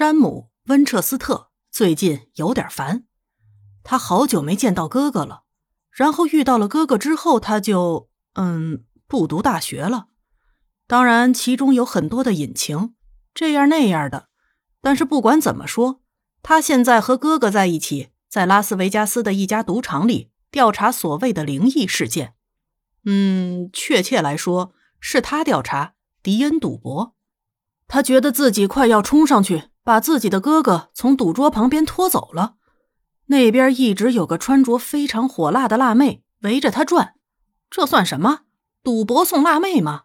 [0.00, 3.04] 山姆·温彻斯特最近有点烦，
[3.82, 5.42] 他好久没见到哥哥了。
[5.90, 10.06] 然后遇到了哥哥之后，他就嗯不读大学了。
[10.86, 12.94] 当然，其中有很多的隐情，
[13.34, 14.30] 这样那样的。
[14.80, 16.00] 但是不管怎么说，
[16.42, 22.32] 他现在和哥哥在一起，在拉斯维加斯的一家赌场里调查所谓的灵异事件。
[23.04, 25.92] 嗯，确切来说，是他调查
[26.22, 27.14] 迪恩赌博。
[27.86, 29.64] 他觉得自己快要冲上去。
[29.82, 32.54] 把自己的哥哥从赌桌旁边拖走了，
[33.26, 37.14] 那边一直有个穿着非常火辣的辣妹围着他转，
[37.70, 38.40] 这算什么？
[38.82, 40.02] 赌博送辣妹吗？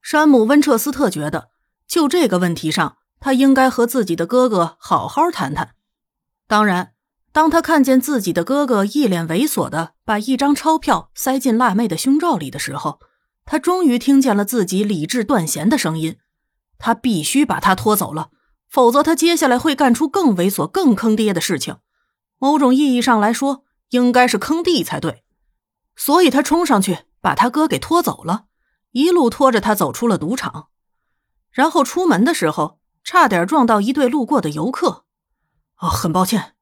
[0.00, 1.50] 山姆·温彻斯特觉得，
[1.86, 5.74] 就这个问题上，他应该和自己的哥哥好好谈谈。
[6.48, 6.94] 当然，
[7.32, 12.98] 当他看见自己的哥哥一脸猥琐的把一张钞票塞进辣妹的胸罩里的时候，
[13.44, 16.18] 他终于听见了自己理智断弦的声音：
[16.78, 18.30] 他必须把他拖走了。
[18.72, 21.76] 否则，他接下来会干出更猥琐、更坑爹的事情。
[22.38, 25.24] 某种意义上来说，应该是坑弟才对。
[25.94, 28.46] 所以他冲上去把他哥给拖走了，
[28.92, 30.68] 一路拖着他走出了赌场。
[31.50, 35.04] 然后出门的时候，差点撞到一对路过的游客。
[35.78, 36.54] 哦，很抱歉。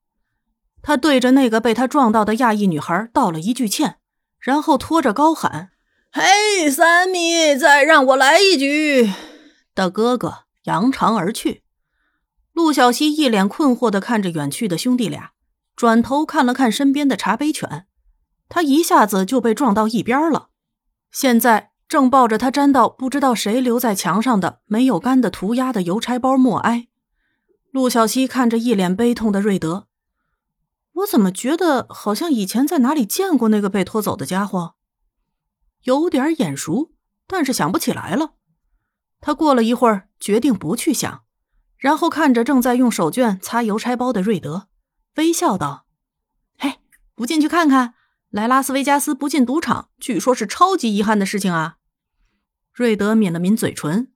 [0.83, 3.98] 他对着那个被他撞到的亚裔女孩道了一句歉，
[4.41, 5.70] 然后拖着高喊
[6.11, 9.12] ：“嘿，三米，再让我来一局！”
[9.77, 11.62] 的哥哥扬长而去。
[12.53, 15.33] 陆小西一脸困惑的看着远去的兄弟俩，
[15.77, 17.87] 转头看了看身边的茶杯犬，
[18.48, 20.48] 他一下子就被撞到一边了。
[21.11, 26.89] 现在正抱着他粘到不知道谁留在墙上的没有干的涂鸦的邮差包默哀。
[27.70, 29.87] 陆小西看着一脸悲痛的瑞德，
[30.95, 34.75] 我怎么觉得好像以前在哪里见过那个被拖走的家伙？
[35.85, 36.92] 有点眼熟，
[37.27, 38.35] 但是想不起来了。
[39.20, 41.23] 他过了一会儿，决定不去想。
[41.81, 44.69] 然后看着正在用手绢擦邮差包的瑞德，
[45.17, 45.86] 微笑道
[46.59, 46.78] ：“嘿，
[47.14, 47.95] 不进去看看？
[48.29, 51.79] 来拉斯维加斯不进赌场，据说是超级遗憾的事情啊。”
[52.74, 54.13] 瑞德抿了抿嘴唇：“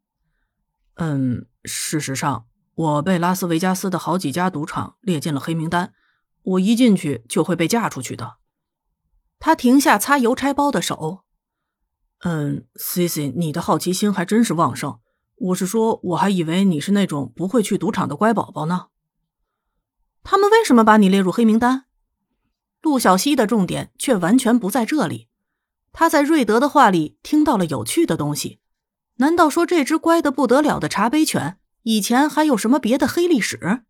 [0.97, 5.95] 嗯，事实上，我被拉斯维加斯的好几家赌场列进了黑名单，
[6.43, 8.37] 我一进去就会被嫁出去的。”
[9.41, 11.25] 他停下擦邮差包的手
[12.25, 15.01] ：“嗯，Cici，你的好奇心还真是旺盛。”
[15.37, 18.87] 我是说，我还以为你是那种不会去赌场的乖宝宝呢。
[20.23, 21.85] 他们为什么把你列入黑名单？
[22.81, 25.29] 陆小西的重点却完全不在这里。
[25.93, 28.61] 他在瑞德的话里听到了有趣的东西。
[29.17, 33.85] 难道说这只乖的不得了的茶杯犬以前还有什么别的黑历史？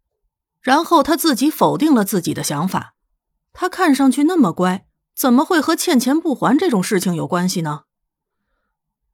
[0.60, 2.94] 然后他自己否定了自己的想法。
[3.54, 7.84] 他看上去那么乖，怎么会和欠钱不还这种事情有关系呢？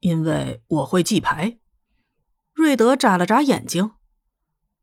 [0.01, 1.60] 因为我会记牌。
[2.61, 3.93] 瑞德眨了眨眼睛，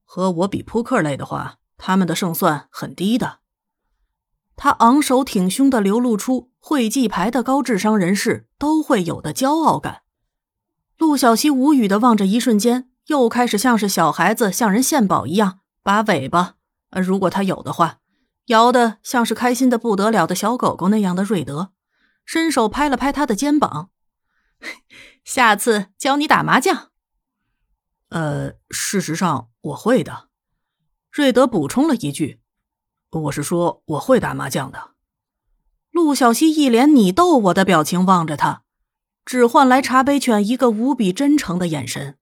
[0.03, 3.41] 和我比扑克类的话，他们的胜算很低的。
[4.55, 10.01] 他昂首挺胸的流露出会记牌的高智商人士都会有的骄傲感。
[10.97, 16.55] 陆小西无语的望着，一瞬间又开始像是小孩子向人献宝一样，把尾巴，
[16.89, 17.99] 呃，如果他有的话，
[18.47, 21.73] 摇的像是开心的不得了的小狗狗那样的瑞德，
[22.25, 23.91] 伸手拍了拍他的肩膀，
[25.23, 26.89] 下次教你打麻将。
[28.09, 30.29] 呃，事实上我会的，
[31.12, 32.40] 瑞德补充了一句
[33.12, 34.91] ：“我是说我会打麻将的。”
[35.91, 38.63] 陆小西一脸你逗我的表情望着他，
[39.25, 42.18] 只换来茶杯犬一个无比真诚的眼神。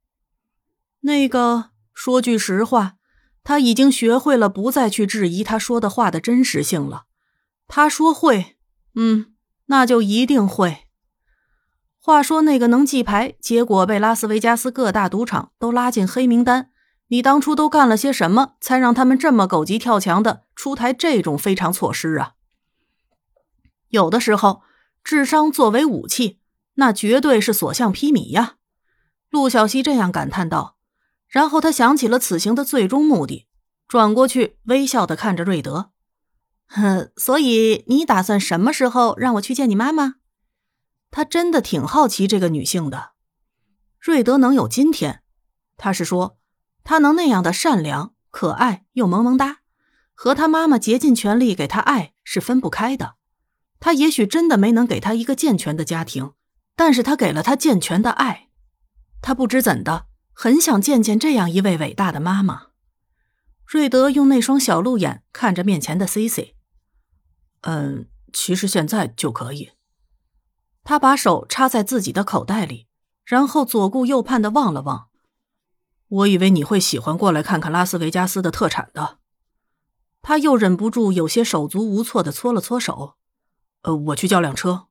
[1.02, 2.96] 那个说句实话，
[3.44, 7.06] 他已经学会了不再去质疑他说的话的真实性了。
[7.68, 8.58] 他说会，
[8.96, 9.36] 嗯，
[9.66, 10.85] 那就一定会。
[12.06, 16.70] 话说那个能记牌，结果被拉斯维加斯各大赌场都拉进黑名单。
[17.08, 22.34] 你当初都干了些什么，才让他们这么狗急跳墙的出台这种非常措施啊？
[23.90, 24.62] 有的时候，
[25.04, 26.38] 智商作为武器，
[26.76, 28.58] 那绝对是所向披靡呀。
[29.32, 30.78] 陆小西这样感叹道。
[31.28, 33.48] 然后他想起了此行的最终目的，
[33.88, 35.90] 转过去微笑的看着瑞德。
[36.68, 40.18] 哼，所以你打算什么时候让我去见你妈妈？
[41.16, 43.12] 他真的挺好奇这个女性的，
[44.02, 45.24] 瑞德能有今天，
[45.78, 46.38] 他是说，
[46.84, 49.60] 他能那样的善良、可爱又萌萌哒，
[50.14, 53.16] 和他妈妈竭尽全力给他爱是分不开的。
[53.80, 56.34] 他也许真的没能给他一个健全的家庭，
[56.76, 58.50] 但是他给了他健全的爱。
[59.22, 62.64] 他不知怎的，很想见见这样一位伟大的妈妈。
[63.66, 66.58] 瑞德用那双小鹿眼看着面前的 C C，
[67.62, 69.72] 嗯，其实现在就可以。
[70.86, 72.88] 他把手插在自己的口袋里，
[73.26, 75.08] 然后左顾右盼的望了望。
[76.08, 79.18] 我以为你会喜欢过来看看拉斯维加斯的特产的。
[80.22, 83.16] 他又忍不住有些手足无措的搓了搓手。
[83.82, 84.86] 呃，我去叫辆车。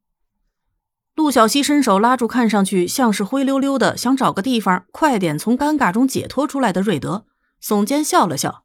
[1.15, 7.25] 陆小西伸手拉住看上去像是灰溜溜的，想找个地方快点从尴尬中解脱出来的瑞德，
[7.63, 8.65] 耸肩笑了笑：“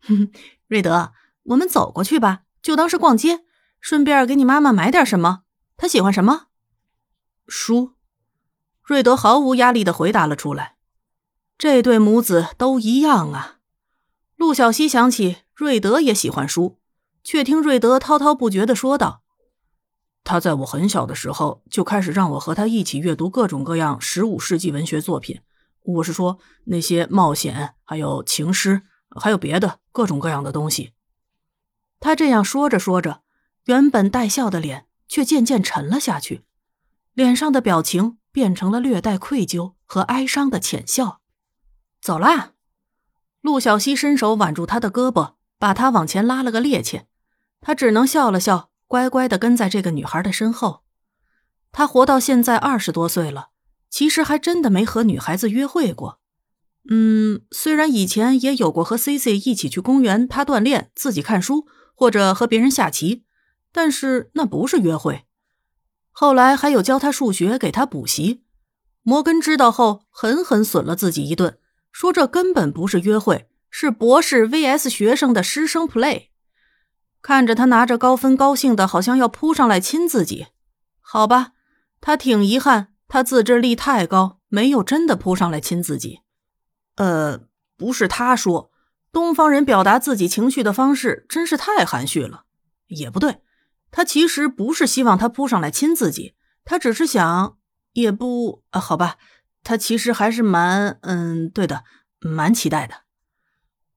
[0.00, 0.32] 哼哼，
[0.68, 1.12] 瑞德，
[1.42, 3.40] 我们走过去吧，就当是逛街，
[3.80, 5.40] 顺便给你妈妈买点什么。
[5.76, 6.46] 她喜欢什么？
[7.50, 7.92] 书。”
[8.82, 10.76] 瑞德毫无压力的回答了出来。
[11.58, 13.58] 这对母子都一样啊。
[14.36, 16.78] 陆小西想起瑞德也喜欢书，
[17.22, 19.22] 却听瑞德滔滔不绝的说道。
[20.24, 25.40] 他在我很小的时候就开始让我和他一起阅读各种各样十五世纪文学作品。
[25.82, 28.82] 我是说那些冒险，还有情诗，
[29.20, 30.92] 还有别的各种各样的东西。
[31.98, 33.22] 他这样说着说着，
[33.64, 36.44] 原本带笑的脸却渐渐沉了下去，
[37.14, 41.20] 脸上的表情变成了略带愧疚和哀伤的浅笑。
[42.00, 42.52] 走啦！
[43.40, 47.04] 陆小西伸手挽住他的胳膊，把他往前拉了个趔趄。
[47.60, 48.70] 他只能笑了笑。
[48.86, 50.82] 乖乖的跟在这个女孩的身后，
[51.70, 53.50] 他活到现在二十多岁了，
[53.88, 56.18] 其实还真的没和女孩子约会过。
[56.90, 63.22] 嗯，虽然以前也有过和 C C 一起去公园，他锻炼，自己看书，或者和别人下棋，
[63.70, 65.24] 但是那不是约会。
[66.10, 68.42] 后来还有教他数学，给他补习。
[69.02, 71.58] 摩根知道后，狠狠损了自己一顿，
[71.90, 76.28] 说这根本不是约会，是博士 V S 学生的师生 play。
[77.22, 80.48] 看着他拿着高分，高兴的好像要扑上来亲自己。
[81.00, 81.52] 好吧，
[82.00, 86.20] 他挺遗憾，他自制力太高，没有真的扑上来亲自己。
[86.96, 87.40] 呃，
[87.76, 88.70] 不是他说，
[89.10, 92.44] 东方人表达自己情绪的方式真是太含蓄了。
[92.88, 93.38] 也不对，
[93.90, 96.34] 他其实不是希望他扑上来亲自己，
[96.64, 97.58] 他只是想，
[97.92, 99.16] 也不啊，好吧，
[99.62, 101.84] 他其实还是蛮，嗯，对的，
[102.20, 103.02] 蛮期待的。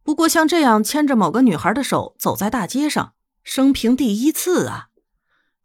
[0.04, 3.14] 不过像这样牵着某个女孩的手走在大街上，
[3.44, 4.90] 生平第一次啊！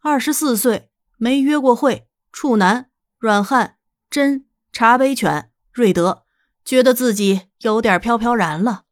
[0.00, 3.78] 二十四岁，没约过会，处男，软汉，
[4.08, 6.24] 真茶杯犬，瑞德，
[6.64, 8.84] 觉得自己有点飘飘然了。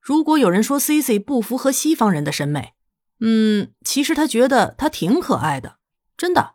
[0.00, 2.74] 如果有人说 C C 不符合西方人的审美，
[3.20, 5.78] 嗯，其实他觉得他挺可爱的，
[6.16, 6.54] 真的，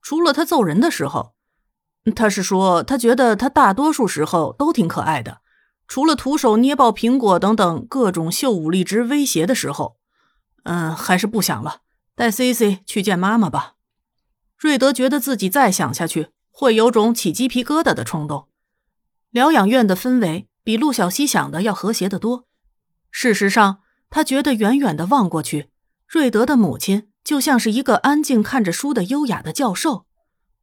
[0.00, 1.34] 除了他揍人的时候，
[2.14, 5.40] 他是说他觉得他大多数时候都挺可爱的。
[5.86, 9.98] 除了徒手捏爆苹果等等各种秀武力值威胁的时候，
[10.62, 11.82] 嗯，还是不想了。
[12.14, 13.74] 带 C C 去见妈妈吧。
[14.56, 18.48] 瑞德觉得自己再想下去会有种起鸡皮疙瘩的冲动。
[19.30, 22.46] 疗养院的氛围比陆小西想的要和谐得多。
[23.10, 25.70] 事实上，他觉得远远的望过去，
[26.06, 30.06] 瑞德的母亲就像是一个安静看着书的优雅的教授。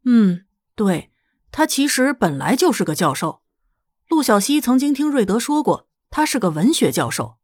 [0.05, 0.45] 嗯，
[0.75, 1.11] 对，
[1.51, 3.41] 他其实本来就是个教授。
[4.07, 7.37] 陆小西曾经听瑞德说过，他是个文学教授。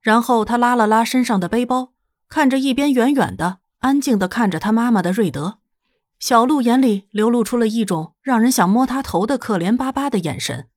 [0.00, 1.92] 然后他拉了拉身上的背包，
[2.28, 5.58] 看着一边远远的、安静的看着他妈妈的瑞德，
[6.18, 10.68] 小鹿眼里流露出了一种让人想摸他头的可怜巴巴的眼神。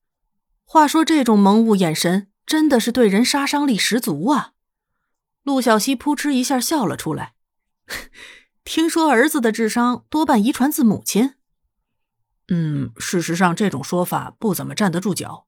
[0.64, 4.54] 话说，这种萌物眼神真的是对人杀伤力十足啊！
[5.46, 7.36] 陆小西扑哧一下笑了出来。
[8.66, 11.36] 听说儿子的智商多半遗传自母亲。
[12.48, 15.46] 嗯，事实上，这种说法不怎么站得住脚。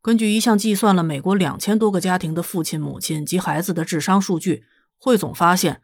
[0.00, 4.64] 根据一项计算了美国两千多个家庭的父亲、母亲及孩子的智商数据，
[4.96, 5.82] 汇总发现，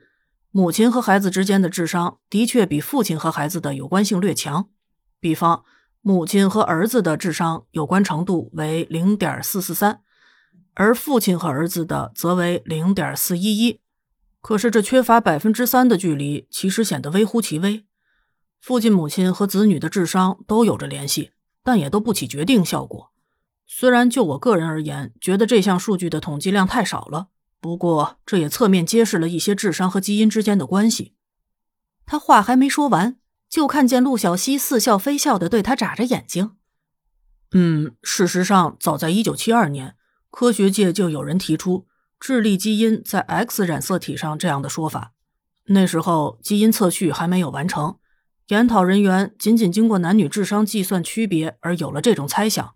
[0.53, 4.71] 母亲和孩子之间的智商的确比父亲和孩子的有关性略强。
[5.19, 5.65] 比方，
[6.03, 10.01] 母亲和儿子的智商有关程度为零点四四三，
[10.77, 13.81] 而父亲和儿子的则为零点四一一。
[14.43, 17.85] 可是，这缺乏百分之三的距离，其实显得微乎其微。
[18.61, 21.33] 父亲、母亲和子女的智商都有着联系，
[21.65, 23.11] 但也都不起决定效果。
[23.67, 27.29] 虽然就我个人而言，觉得这项数据的统计量太少了，
[27.61, 31.15] 不过这也侧面揭示了一些智商和基因之间的关系。
[32.05, 33.17] 他话还没说完，
[33.49, 36.53] 就看见陆小西似笑非笑的对他眨着眼睛。
[37.53, 39.97] 嗯，事实上，早在1972年，
[40.31, 41.87] 科学界就有人提出
[42.21, 45.13] 智力基因在 X 染色体上这样的说法。
[45.67, 47.97] 那时候，基因测序还没有完成。
[48.49, 52.75] 研讨人员仅仅经过男女智商计算区别而有了这种猜想，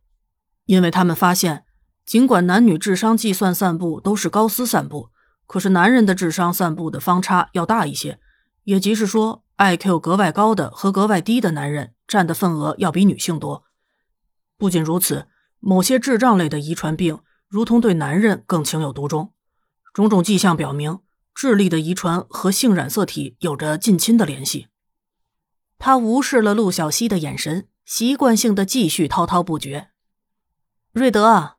[0.64, 1.64] 因为他们发现，
[2.04, 5.10] 尽管男女智商计算散布都是高斯散布，
[5.46, 8.18] 可是男人的智商散布的方差要大一些，
[8.64, 13.62] 也即是说，IQ 格外高的和格外低的男人占的份额要比女性多。
[14.58, 15.28] 不仅如此，
[15.60, 19.32] 某些智障类的遗传病如同对男人更情有独钟。
[19.92, 21.00] 种种迹象表明，
[21.34, 24.68] 智力的遗传和性染色体有着近亲的联系。
[25.76, 29.88] 他无视了陆小西的眼神，习惯性的继续滔滔不绝。
[30.92, 31.56] 瑞德啊，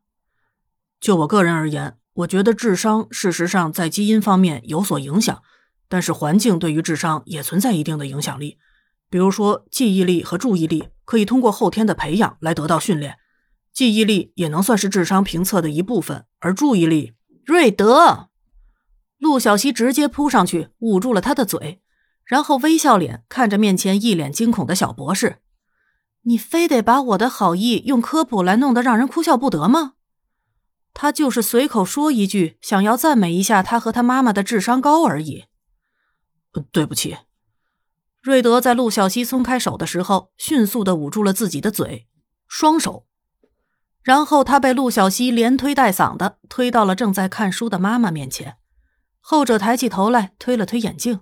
[1.01, 5.43] 就我个人而言，我觉得智商事实上在基因方面有所影响，
[5.89, 8.57] 但是环境对于智商也存在一定的影响力。
[9.09, 13.17] 比如说，记忆力和注意力可以通过后天的培养来得到训练，
[13.73, 17.13] 记忆力也能算是智商评测的一部分，而注意力，
[17.45, 18.29] 瑞德，
[19.17, 21.81] 陆小西直接扑上去捂住了他的嘴，
[22.25, 25.41] 然后微笑脸看着面前一脸惊恐的小博士
[26.23, 29.93] ：“你非得把我的好意用科普来弄得让人哭笑不得吗？”
[30.93, 35.45] 他就是随口说一句，想要赞美一下他和他妈妈的智商高而已。
[36.71, 37.15] 对不起。
[38.21, 42.07] 瑞德在陆小西松开手的时候，迅速的捂住了自己的嘴，
[42.47, 43.07] 双手。
[44.03, 48.57] 然后他被陆小西连推带搡的推到了正在看书的妈妈面前。
[49.19, 51.21] 后者抬起头来，推了推眼镜：“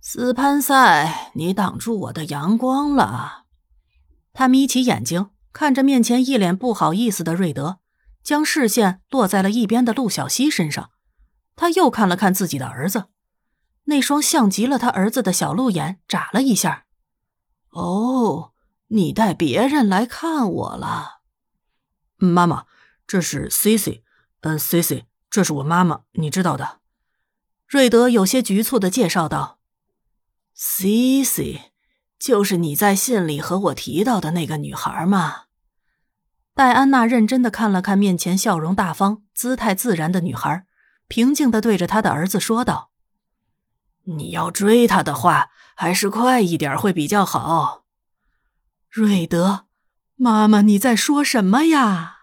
[0.00, 3.44] 斯潘塞，你挡住我的阳光了。”
[4.32, 7.80] 他眯起眼睛，看着面前一脸不好意思的瑞德，
[8.22, 10.90] 将视线落在了一边的陆小西身上。
[11.56, 13.06] 他又看了看自己的儿子。
[13.84, 16.84] 那双像极了他儿子的小鹿眼眨了一下。
[17.70, 18.52] 哦，
[18.88, 21.19] 你带别人来看我了，
[22.28, 22.66] 妈妈，
[23.06, 24.04] 这是 C C，
[24.40, 26.80] 嗯，C C，这是我妈妈，你知道的。
[27.66, 29.58] 瑞德有些局促的介绍道
[30.54, 31.72] ：“C C，
[32.18, 35.44] 就是你在信里和我提到的那个女孩吗？”
[36.52, 40.66] 戴安娜认真的看了看面前笑容大方、姿态自然的女孩，
[41.08, 42.90] 平静的对着他的儿子说道。
[44.04, 47.84] 你要追她的话，还是快一点会比较好。
[48.90, 49.66] 瑞德，
[50.22, 52.19] 妈妈，你在说什么呀？